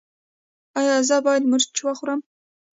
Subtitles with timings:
[0.79, 2.19] ایا زه باید مرچ وخورم؟